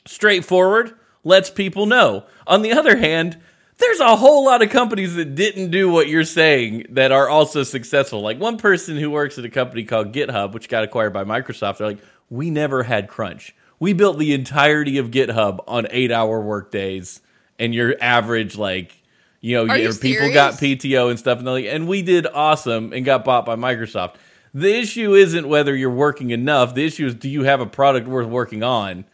[0.05, 2.25] straightforward, lets people know.
[2.47, 3.38] On the other hand,
[3.79, 7.62] there's a whole lot of companies that didn't do what you're saying that are also
[7.62, 8.21] successful.
[8.21, 11.79] Like one person who works at a company called GitHub, which got acquired by Microsoft,
[11.79, 13.55] they're like, we never had crunch.
[13.79, 17.21] We built the entirety of GitHub on eight hour work days,
[17.59, 19.03] and your average, like,
[19.41, 20.55] you know, you your people got?
[20.55, 24.15] PTO and stuff, and, they're like, and we did awesome and got bought by Microsoft.
[24.55, 26.75] The issue isn't whether you're working enough.
[26.75, 29.05] The issue is do you have a product worth working on?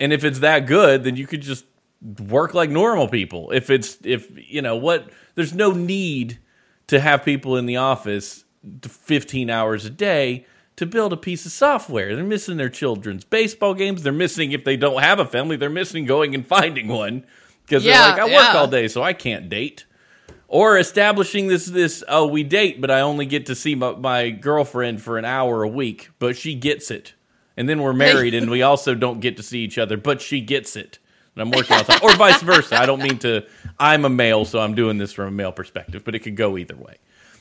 [0.00, 1.66] And if it's that good, then you could just
[2.02, 3.50] work like normal people.
[3.50, 6.38] If it's if you know what, there's no need
[6.86, 8.44] to have people in the office
[8.86, 12.14] 15 hours a day to build a piece of software.
[12.16, 14.02] They're missing their children's baseball games.
[14.02, 15.56] They're missing if they don't have a family.
[15.56, 17.26] They're missing going and finding one
[17.64, 18.58] because Yeah, they're like, I work yeah.
[18.58, 19.84] all day, so I can't date.
[20.48, 24.30] Or establishing this this oh we date, but I only get to see my, my
[24.30, 27.14] girlfriend for an hour a week, but she gets it,
[27.56, 30.40] and then we're married and we also don't get to see each other, but she
[30.40, 30.98] gets it.
[31.36, 32.76] And I'm working all the time, or vice versa.
[32.76, 33.46] I don't mean to.
[33.78, 36.58] I'm a male, so I'm doing this from a male perspective, but it could go
[36.58, 36.96] either way.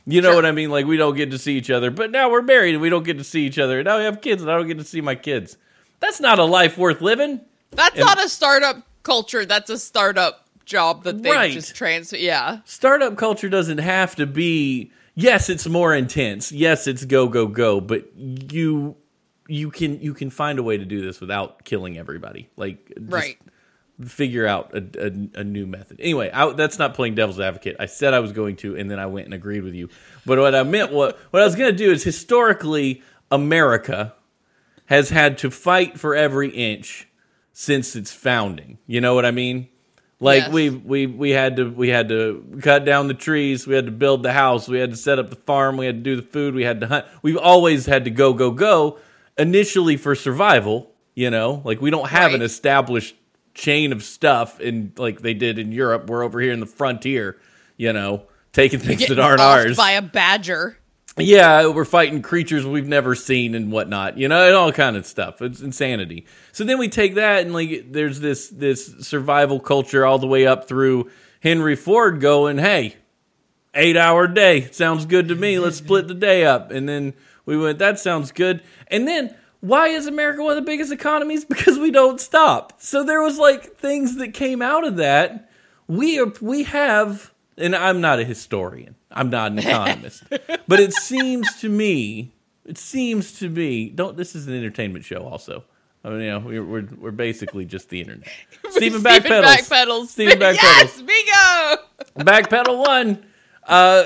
[0.06, 0.36] You know Sure.
[0.38, 0.69] what I mean?
[0.69, 3.04] Like we don't get to see each other, but now we're married and we don't
[3.04, 3.80] get to see each other.
[3.80, 5.58] And now we have kids and I don't get to see my kids.
[5.99, 7.41] That's not a life worth living.
[7.71, 9.45] that's and- not a startup culture.
[9.45, 11.52] That's a startup job that they Right.
[11.52, 12.15] just transfer.
[12.17, 12.60] Yeah.
[12.65, 17.82] startup culture doesn't have to be yes it's more intense yes it's go go go
[17.82, 18.95] but you
[19.47, 22.49] you can you can find a way to do this without killing everybody.
[22.56, 23.38] Like Right.
[24.05, 25.99] Figure out a, a, a new method.
[25.99, 27.75] Anyway, I, that's not playing devil's advocate.
[27.79, 29.89] I said I was going to, and then I went and agreed with you.
[30.25, 34.13] But what I meant, what what I was going to do is historically, America
[34.85, 37.07] has had to fight for every inch
[37.53, 38.77] since its founding.
[38.88, 39.67] You know what I mean?
[40.21, 40.51] Like Yes.
[40.51, 43.91] we we we had to we had to cut down the trees, we had to
[43.91, 46.21] build the house, we had to set up the farm, we had to do the
[46.27, 47.05] food, we had to hunt.
[47.21, 48.99] We've always had to go go go
[49.38, 51.62] initially for survival, you know?
[51.63, 53.15] Like we don't have an established
[53.60, 56.10] chain of stuff in like they did in Europe.
[56.10, 57.38] We're over here in the frontier,
[57.76, 60.78] you know, taking things that aren't ours by a badger.
[61.17, 65.06] yeah, we're fighting creatures we've never seen and whatnot, you know, and all kind of
[65.06, 65.41] stuff.
[65.41, 66.26] It's insanity.
[66.54, 70.48] So then we take that and like there's this this survival culture all the way
[70.48, 72.95] up through Henry Ford going, hey,
[73.74, 75.60] eight hour day sounds good to me.
[75.60, 76.72] Let's split the day up.
[76.72, 77.13] And then
[77.45, 78.63] we went, that sounds good.
[78.88, 81.45] And then why is America one of the biggest economies?
[81.45, 82.74] Because we don't stop.
[82.82, 85.50] So there was like things that came out of that.
[85.88, 88.95] We are we have, and I'm not a historian.
[89.12, 90.24] I'm not an economist,
[90.67, 92.32] but it seems to me,
[92.65, 93.89] it seems to me.
[93.89, 94.15] Don't.
[94.15, 95.63] This is an entertainment show, also.
[96.04, 98.28] I mean, you know, we're we're, we're basically just the internet.
[98.69, 99.26] Stephen backpedals.
[99.26, 100.08] Stephen Backpedals.
[100.08, 102.32] Stephen backpedals Yes, bingo.
[102.32, 103.26] backpedal one.
[103.67, 104.06] Uh,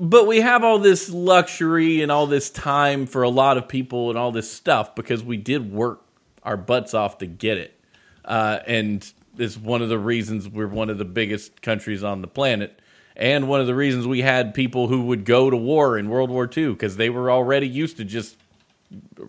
[0.00, 4.08] but we have all this luxury and all this time for a lot of people
[4.08, 6.02] and all this stuff because we did work
[6.42, 7.78] our butts off to get it.
[8.24, 12.26] Uh, and it's one of the reasons we're one of the biggest countries on the
[12.26, 12.80] planet.
[13.14, 16.30] And one of the reasons we had people who would go to war in World
[16.30, 18.36] War II because they were already used to just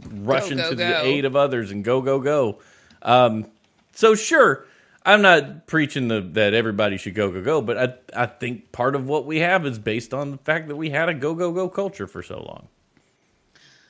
[0.10, 0.88] rushing go, to go.
[0.88, 2.60] the aid of others and go, go, go.
[3.02, 3.48] Um,
[3.94, 4.66] so sure,
[5.04, 8.96] I'm not preaching the, that everybody should go go go, but I I think part
[8.96, 11.52] of what we have is based on the fact that we had a go go
[11.52, 12.68] go culture for so long.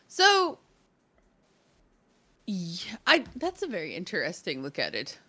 [0.08, 0.58] So,
[2.48, 5.20] yeah, I that's a very interesting look at it.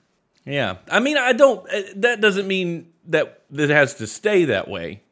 [0.45, 1.69] Yeah, I mean, I don't.
[1.69, 5.03] uh, That doesn't mean that that has to stay that way.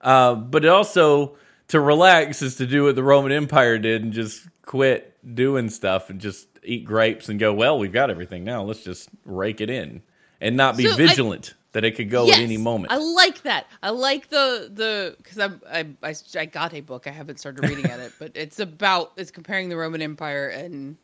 [0.00, 1.36] Uh, but it also
[1.68, 6.10] to relax is to do what the Roman Empire did and just quit doing stuff
[6.10, 7.52] and just eat grapes and go.
[7.52, 8.62] Well, we've got everything now.
[8.62, 10.02] Let's just rake it in
[10.40, 12.90] and not be So I- vigilant that it could go at any moment.
[12.90, 13.66] I like that.
[13.82, 17.06] I like the the because I'm I, I I got a book.
[17.06, 20.96] I haven't started reading at it, but it's about it's comparing the Roman Empire and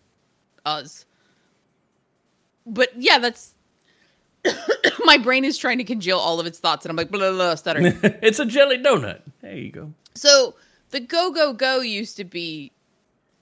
[0.64, 1.04] us.
[2.64, 3.52] But yeah, that's
[5.04, 7.32] my brain is trying to congeal all of its thoughts, and I'm like blah blah,
[7.32, 7.98] blah stuttering.
[8.22, 9.20] it's a jelly donut.
[9.42, 9.92] There you go.
[10.14, 10.54] So
[10.88, 12.72] the go go go used to be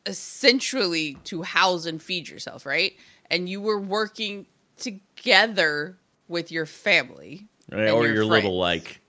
[0.07, 2.95] essentially to house and feed yourself, right?
[3.31, 4.47] And you were working
[4.81, 5.97] together
[6.29, 9.01] with your family Right, or your, little like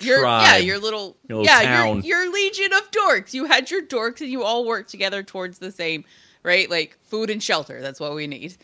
[0.00, 0.46] your tribe.
[0.46, 3.34] yeah, your little, Your little yeah, your your legion of dorks.
[3.34, 6.04] You had your dorks, and you all worked together towards the same,
[6.42, 6.70] right?
[6.70, 7.80] Like food and shelter.
[7.80, 8.56] That's what we need.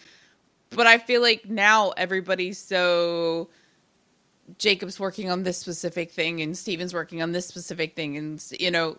[0.71, 3.49] But I feel like now everybody's so.
[4.59, 8.71] Jacob's working on this specific thing, and Steven's working on this specific thing, and you
[8.71, 8.99] know,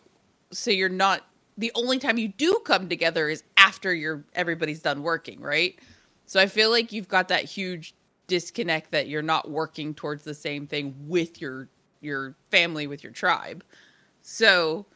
[0.52, 1.26] so you're not.
[1.58, 5.78] The only time you do come together is after you're everybody's done working, right?
[6.34, 7.94] So I feel like you've got that huge
[8.26, 11.70] disconnect that you're not working towards the same thing with your
[12.02, 13.64] your family with your tribe.
[14.24, 14.88] So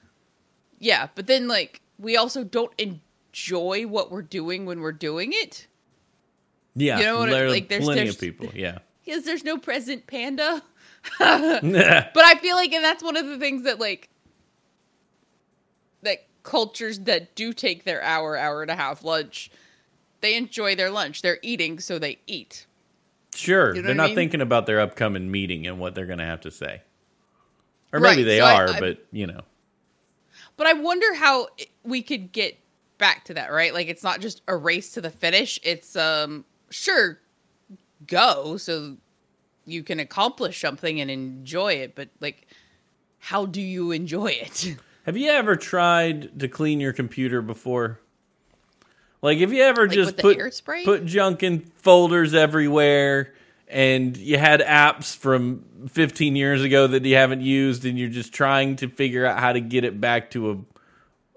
[0.79, 5.67] yeah, but then like we also don't enjoy what we're doing when we're doing it
[6.73, 6.97] yeah.
[6.97, 8.49] You know what I- are like, there's- plenty there's- of people.
[8.55, 8.79] Yeah.
[9.05, 10.63] because there's no present panda.
[11.19, 14.09] but I feel like and that's one of the things that like
[16.01, 19.51] that cultures that do take their hour hour and a half lunch
[20.21, 21.21] they enjoy their lunch.
[21.21, 22.65] They're eating so they eat.
[23.35, 24.15] Sure, You know they're I not mean?
[24.15, 26.81] thinking about their upcoming meeting and what they're going to have to say,
[27.93, 29.41] or maybe Right, they so are, I- but you know,
[30.55, 31.49] But I wonder how
[31.83, 32.57] we could get
[32.97, 33.73] back to that, right?
[33.73, 35.59] Like it's not just a race to the finish.
[35.63, 37.19] It's um sure
[38.07, 38.97] go so
[39.65, 42.47] you can accomplish something and enjoy it, but like
[43.19, 44.77] how do you enjoy it?
[45.05, 47.99] have you ever tried to clean your computer before?
[49.21, 50.37] Like, if you ever Like just put
[50.85, 53.33] put junk in folders everywhere,
[53.67, 58.33] and you had apps from 15 years ago that you haven't used, and you're just
[58.33, 60.57] trying to figure out how to get it back to a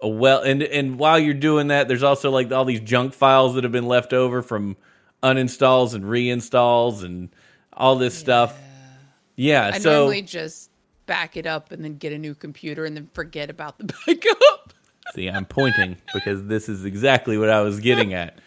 [0.02, 3.54] a well and and while you're doing that there's also like all these junk files
[3.54, 4.76] that have been left over from
[5.22, 7.28] uninstalls and reinstalls and
[7.72, 8.58] all this stuff.
[9.36, 10.70] Yeah I so normally just
[11.06, 14.59] back it up and then get a new computer and then forget about the backup.
[15.14, 18.38] See i'm pointing because this is exactly what i was getting at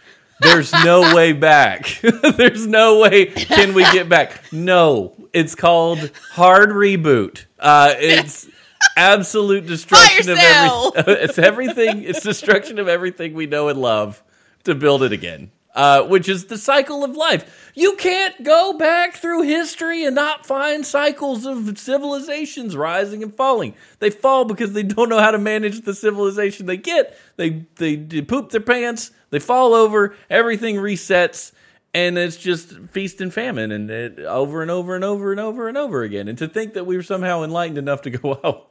[0.41, 1.99] there's no way back
[2.37, 8.47] there's no way can we get back no it's called hard reboot uh it's
[8.95, 10.91] absolute destruction of everything.
[11.07, 12.03] it's everything.
[12.03, 14.23] It's destruction of everything we know and love
[14.63, 15.51] to build it again.
[15.75, 17.71] Uh, which is the cycle of life.
[17.73, 23.73] You can't go back through history and not find cycles of civilizations rising and falling.
[23.97, 27.17] They fall because they don't know how to manage the civilization they get.
[27.37, 29.09] They they, they poop their pants.
[29.31, 30.15] They fall over.
[30.29, 31.53] Everything resets
[31.93, 35.67] and it's just feast and famine and it, over and over and over and over
[35.67, 38.65] and over again and to think that we were somehow enlightened enough to go oh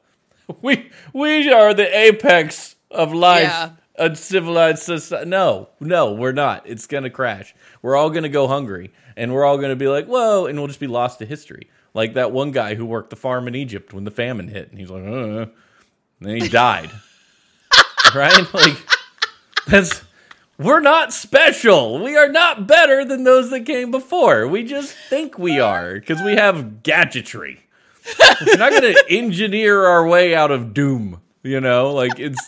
[0.60, 3.70] we we are the apex of life Yeah.
[3.96, 8.90] A civilized society no no we're not it's gonna crash we're all gonna go hungry
[9.16, 12.14] and we're all gonna be like whoa and we'll just be lost to history like
[12.14, 14.90] that one guy who worked the farm in egypt when the famine hit and he's
[14.90, 15.50] like uh, and
[16.20, 16.90] then he died
[18.14, 18.76] right like
[19.66, 20.02] that's
[20.58, 22.02] we're not special.
[22.02, 24.46] We are not better than those that came before.
[24.46, 27.64] We just think we are because we have gadgetry.
[28.46, 31.20] We're not going to engineer our way out of doom.
[31.42, 32.40] You know, like it's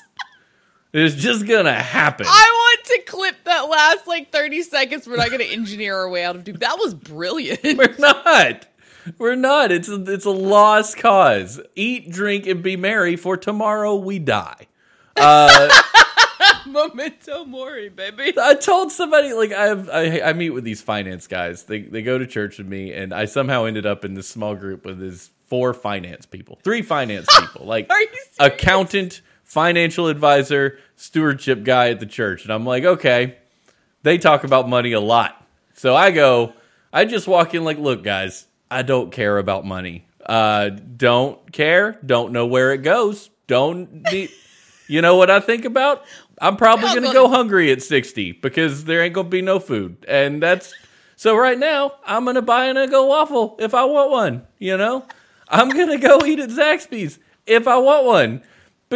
[0.95, 2.27] it's just gonna happen.
[2.29, 5.07] I want to clip that last like 30 seconds.
[5.07, 6.57] We're not to engineer our way out of Doom.
[6.59, 7.61] That was brilliant.
[7.65, 8.67] We're not.
[9.19, 9.73] We're not.
[9.73, 11.61] It's a, it's a lost cause.
[11.75, 14.69] Eat, drink, and be merry, for tomorrow we die.
[15.17, 15.69] Uh,
[16.67, 18.33] Memento mori, baby.
[18.41, 21.65] I told somebody like I have I, I meet with these finance guys.
[21.65, 24.55] They they go to church with me, and I somehow ended up in this small
[24.55, 28.09] group with these four finance people, three finance people, like Are you
[28.41, 33.37] accountant, financial advisor, stewardship guy at the church, and I'm like, okay,
[34.03, 35.41] they talk about money a lot.
[35.75, 36.53] So I go,
[36.93, 40.07] I just walk in like, look, guys, I don't care about money.
[40.25, 41.99] Uh, don't care.
[42.05, 43.31] Don't know where it goes.
[43.47, 44.31] Don't need.
[44.87, 46.05] You know what I think about?
[46.43, 49.97] I'm probably gonna gonna- go hungry at 60 because there ain't gonna be no food,
[50.07, 50.75] and that's
[51.17, 51.35] so.
[51.35, 54.47] Right now, I'm gonna buy an Eggo waffle if I want one.
[54.59, 55.07] You know,
[55.49, 58.43] I'm gonna go eat at Zaxby's if I want one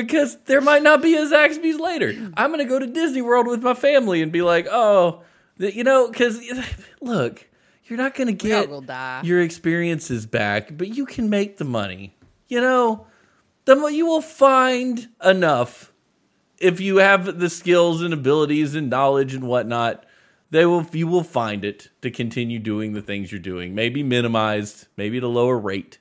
[0.07, 2.15] because there might not be a Zaxby's later.
[2.37, 5.23] I'm gonna go to Disney World with my family and be like, oh,
[5.59, 6.41] you know, because
[7.01, 7.47] look,
[7.87, 9.23] you're not gonna get gonna die.
[9.25, 12.17] your experiences back, but you can make the money.
[12.49, 13.07] You know,
[13.65, 15.93] the you will find enough
[16.59, 20.05] if you have the skills and abilities and knowledge and whatnot.
[20.51, 23.75] They will you will find it to continue doing the things you're doing.
[23.75, 25.99] Maybe minimized, maybe at a lower rate.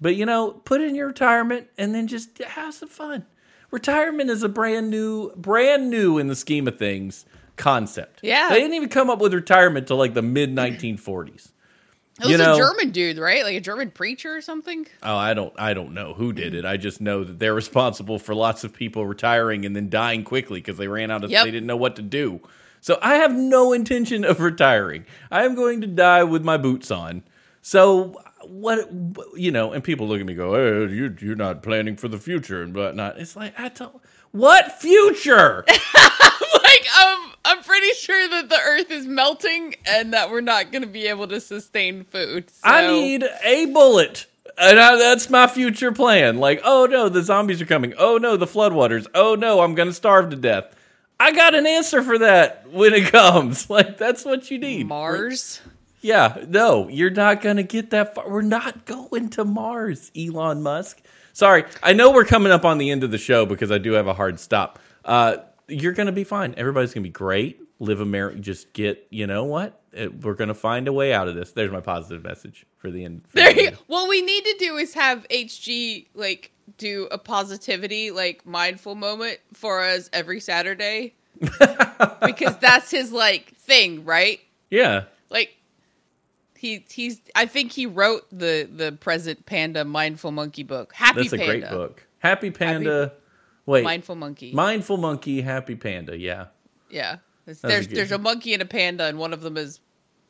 [0.00, 3.24] But you know, put in your retirement and then just have some fun.
[3.70, 7.24] Retirement is a brand new, brand new in the scheme of things
[7.56, 8.20] concept.
[8.22, 8.48] Yeah.
[8.50, 11.48] they didn't even come up with retirement till like the mid 1940s.
[12.18, 13.42] It was you know- a German dude, right?
[13.42, 14.86] Like a German preacher or something.
[15.02, 16.64] Oh, I don't I don't know who did it.
[16.64, 20.60] I just know that they're responsible for lots of people retiring and then dying quickly
[20.60, 21.44] because they ran out of Yep.
[21.44, 22.40] they didn't know what to do.
[22.80, 25.06] So I have no intention of retiring.
[25.30, 27.22] I am going to die with my boots on.
[27.60, 28.14] So
[28.48, 28.88] what
[29.34, 32.08] you know, and people look at me and go, "Hey, you you're not planning for
[32.08, 34.00] the future and whatnot." It's like I don't.
[34.32, 35.64] What future?
[35.68, 40.82] like I'm, I'm pretty sure that the Earth is melting and that we're not going
[40.82, 42.50] to be able to sustain food.
[42.50, 42.60] So.
[42.64, 44.26] I need a bullet.
[44.58, 46.38] And I, that's my future plan.
[46.38, 47.94] Like, oh no, the zombies are coming.
[47.96, 49.06] Oh no, the floodwaters.
[49.14, 50.74] Oh no, I'm going to starve to death.
[51.18, 53.70] I got an answer for that when it comes.
[53.70, 54.86] Like, that's what you need.
[54.86, 55.60] Mars.
[56.06, 58.30] Yeah, no, you're not going to get that far.
[58.30, 61.02] We're not going to Mars, Elon Musk.
[61.32, 63.90] Sorry, I know we're coming up on the end of the show because I do
[63.94, 64.78] have a hard stop.
[65.04, 66.54] Uh, you're going to be fine.
[66.56, 67.60] Everybody's going to be great.
[67.80, 68.38] Live America.
[68.38, 69.80] Just get, you know what?
[69.92, 71.50] It, we're going to find a way out of this.
[71.50, 73.22] There's my positive message for the end.
[73.26, 73.78] for There the end.
[73.88, 79.40] what we need to do is have HG like do a positivity like mindful moment
[79.54, 81.14] for us every Saturday.
[82.24, 84.38] because that's his like thing, right?
[84.70, 85.04] Yeah.
[85.30, 85.56] Like
[86.66, 90.92] he he's I think he wrote the the present panda mindful monkey book.
[90.92, 92.06] Happy That's a great book.
[92.18, 93.12] Happy Panda.
[93.66, 93.84] Wait.
[93.84, 94.52] Mindful monkey.
[94.52, 96.16] Mindful Monkey, Happy Panda.
[96.16, 96.46] Yeah.
[96.88, 97.16] yeah.
[97.44, 99.80] There's a there's, there's a monkey and a panda and one of them is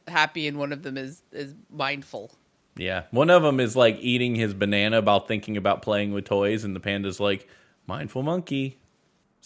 [0.09, 2.33] happy and one of them is is mindful.
[2.77, 3.05] Yeah.
[3.11, 6.75] One of them is like eating his banana while thinking about playing with toys, and
[6.75, 7.49] the panda's like,
[7.87, 8.79] Mindful Monkey,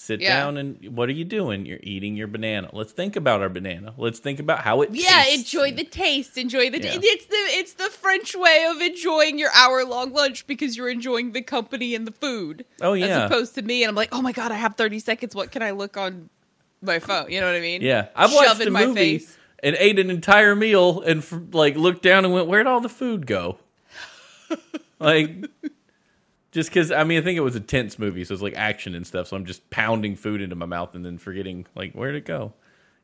[0.02, 0.40] sit Yeah.
[0.40, 1.66] down and what are you doing?
[1.66, 2.70] You're eating your banana.
[2.72, 3.92] Let's think about our banana.
[3.98, 5.38] Let's think about how it Yeah, tastes.
[5.54, 6.38] enjoy the taste.
[6.38, 6.78] Enjoy the.
[6.80, 6.98] Yeah.
[7.02, 11.32] It's the it's the French way of enjoying your hour long lunch because you're enjoying
[11.32, 12.64] the company and the food.
[12.80, 13.06] Oh, yeah.
[13.24, 15.34] As opposed to me, and I'm like, oh my god, I have 30 seconds.
[15.34, 16.30] What can I look on
[16.80, 17.30] my phone?
[17.30, 17.82] You know what I mean?
[17.82, 18.06] Yeah.
[18.16, 19.36] I've Shove watched in a my movie face.
[19.62, 22.88] and ate an entire meal and f- like looked down and went, Where'd all the
[22.88, 23.58] food go?
[24.98, 25.30] like,
[26.52, 28.94] just because, I mean, I think it was a tense movie, so it's like action
[28.94, 29.28] and stuff.
[29.28, 32.52] So I'm just pounding food into my mouth and then forgetting, like, where'd it go?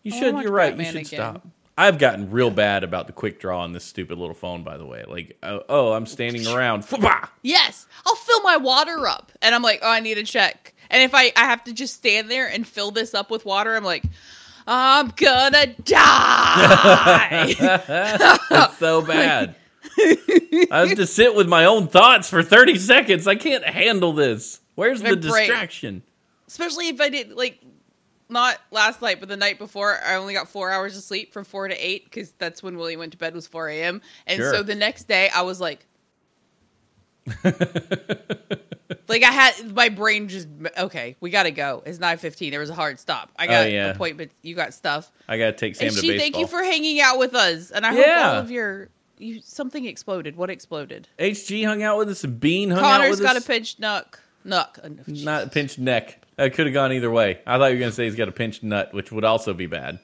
[0.03, 0.71] You I should, you're right.
[0.71, 1.35] Batman you should again.
[1.35, 1.47] stop.
[1.79, 4.87] I've gotten real bad about the quick draw on this stupid little phone, by the
[4.87, 5.05] way.
[5.07, 6.85] Like, oh, oh I'm standing around.
[7.43, 10.75] Yes, I'll fill my water up, and I'm like, oh, I need to check.
[10.91, 13.77] And if I I have to just stand there and fill this up with water,
[13.77, 14.05] I'm like,
[14.67, 17.55] I'm gonna die.
[18.51, 19.55] It's so bad.
[20.71, 23.27] I have to sit with my own thoughts for 30 seconds.
[23.27, 24.61] I can't handle this.
[24.75, 26.03] Where's My the brain- distraction?
[26.49, 27.61] Especially if I did like
[28.29, 31.45] not last night, but the night before, I only got four hours of sleep from
[31.45, 34.01] four to eight because that's when Willie went to bed was four a.m.
[34.27, 34.53] And Sure.
[34.55, 35.87] so the next day, I was like,
[39.09, 41.17] like I had my brain just okay.
[41.21, 41.83] We got to go.
[41.87, 42.51] It's nine fifteen.
[42.51, 43.31] There was a hard stop.
[43.39, 43.87] I oh, got Oh, yeah.
[43.91, 44.33] appointment.
[44.43, 45.11] You got stuff.
[45.29, 46.21] I gotta take Sam and to she, baseball.
[46.25, 47.71] thank you for hanging out with us.
[47.71, 48.89] And I hope all of your
[49.19, 50.37] you something exploded.
[50.37, 51.09] What exploded?
[51.19, 54.17] HG hung out with us, Bean hung out Connor's with got a pinched nuck.
[54.45, 54.79] Nuck.
[54.85, 56.23] Uh, Not pinched neck.
[56.37, 57.41] That could have gone either way.
[57.47, 59.67] I thought you were gonna say he's got a pinched nut, which would also be
[59.67, 59.99] bad.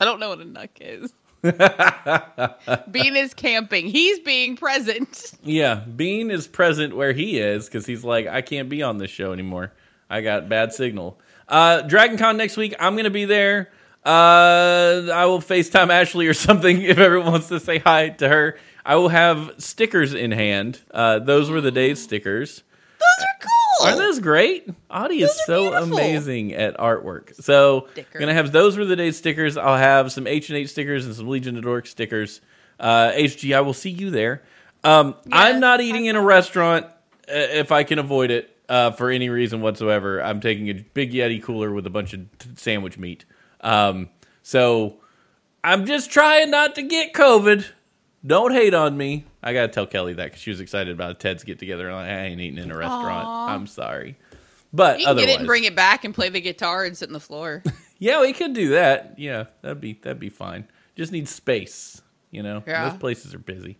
[0.00, 1.12] I don't know what a nuck is.
[2.90, 3.86] Bean is camping.
[3.86, 5.32] He's being present.
[5.42, 9.10] Yeah, Bean is present where he is because he's like, I can't be on this
[9.10, 9.72] show anymore.
[10.08, 11.18] I got bad signal.
[11.48, 12.74] Uh, Dragon Con next week.
[12.78, 13.70] I'm gonna be there.
[14.04, 18.58] Uh, I will FaceTime Ashley or something if everyone wants to say hi to her.
[18.84, 20.80] I will have stickers in hand.
[20.90, 22.62] Uh, those were the days stickers.
[22.98, 23.86] Those are cool.
[23.86, 24.68] Aren't those great?
[24.90, 25.98] Audie is Those are so beautiful.
[25.98, 27.34] amazing at artwork.
[27.42, 28.08] So Sticker.
[28.18, 29.56] I'm gonna have those were the days stickers.
[29.56, 32.40] I'll have some H and H stickers and some Legion of Dork stickers.
[32.78, 34.42] Uh, HG, I will see you there.
[34.82, 36.90] Um, I'm not eating in a restaurant uh,
[37.28, 40.22] if I can avoid it uh, for any reason whatsoever.
[40.22, 43.24] I'm taking a big Yeti cooler with a bunch of t- sandwich meat.
[43.62, 44.08] Um,
[44.42, 44.96] so
[45.62, 47.66] I'm just trying not to get COVID.
[48.26, 49.24] Don't hate on me.
[49.42, 51.88] I gotta tell Kelly that because she was excited about Ted's get together.
[51.88, 53.26] And like, I ain't eating in a restaurant.
[53.26, 53.54] Aw.
[53.54, 54.16] I'm sorry,
[54.72, 56.96] but You can otherwise, get it and bring it back and play the guitar and
[56.96, 57.62] sit on the floor.
[57.98, 59.14] yeah, we could do that.
[59.18, 60.66] Yeah, that'd be that'd be fine.
[60.96, 62.02] Just need space.
[62.30, 62.90] You know, Yeah.
[62.90, 63.78] those places are busy.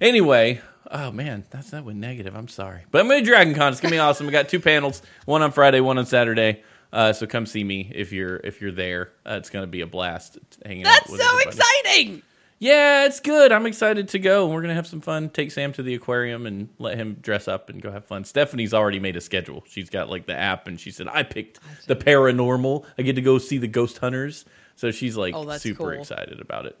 [0.00, 0.60] Anyway,
[0.90, 2.34] oh man, that's that went negative.
[2.34, 3.70] I'm sorry, but to Dragon Con.
[3.72, 4.26] It's gonna be awesome.
[4.26, 6.62] We got two panels, one on Friday, one on Saturday.
[6.92, 9.10] Uh, so come see me if you're if you're there.
[9.26, 11.00] Uh, it's gonna be a blast hanging out.
[11.06, 11.48] That's so everybody.
[11.48, 12.22] exciting.
[12.60, 13.52] Yeah, it's good.
[13.52, 14.48] I'm excited to go.
[14.48, 15.28] We're gonna have some fun.
[15.30, 18.24] Take Sam to the aquarium and let him dress up and go have fun.
[18.24, 19.62] Stephanie's already made a schedule.
[19.68, 22.84] She's got like the app, and she said I picked the paranormal.
[22.98, 24.44] I get to go see the ghost hunters.
[24.76, 26.00] So she's like Oh, super cool.
[26.00, 26.76] excited about it.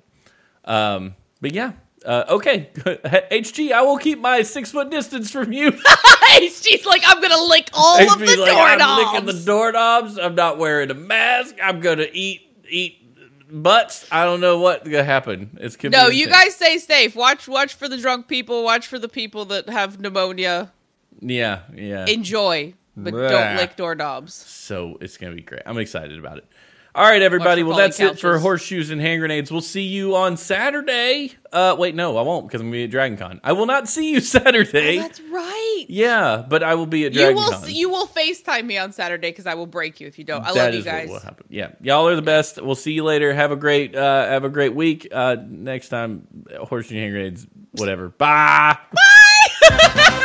[0.64, 1.72] Um, but yeah,
[2.04, 2.70] uh, okay.
[2.74, 5.72] HG, I will keep my six foot distance from you.
[6.38, 9.44] She's like, I'm gonna lick all of the like, I'm licking doorknobs.
[9.44, 10.18] the doorknobs.
[10.18, 11.56] I'm not wearing a mask.
[11.62, 12.98] I'm gonna eat eat
[13.50, 14.06] butts.
[14.12, 15.58] I don't know what's gonna happen.
[15.60, 16.44] It's no, you intense.
[16.44, 17.16] guys stay safe.
[17.16, 18.64] Watch, watch for the drunk people.
[18.64, 20.72] Watch for the people that have pneumonia.
[21.20, 22.06] Yeah, yeah.
[22.06, 23.28] Enjoy, but Blah.
[23.28, 24.34] don't lick doorknobs.
[24.34, 25.62] So it's going to be great.
[25.66, 26.46] I'm excited about it.
[26.98, 27.62] All right, everybody.
[27.62, 29.52] Well, that's it for horseshoes and hand grenades.
[29.52, 31.30] We'll see you on Saturday.
[31.52, 33.40] Uh, wait, no, I won't because I'm going to be at Dragon Con.
[33.44, 34.98] I will not see you Saturday.
[34.98, 35.84] Oh, that's right.
[35.88, 39.30] yeah, but I will be at You will, see, you will Facetime me on Saturday
[39.30, 40.42] because I will break you if you don't.
[40.42, 41.08] I That love you guys.
[41.08, 41.46] will happen.
[41.48, 42.60] Yeah, y'all are the best.
[42.60, 43.32] We'll see you later.
[43.32, 45.06] Have a great, uh, have a great week.
[45.12, 46.26] Uh, next time,
[46.62, 47.46] horseshoe and hand grenades,
[47.76, 48.08] whatever.
[48.08, 48.76] Bye.
[49.70, 50.24] Bye.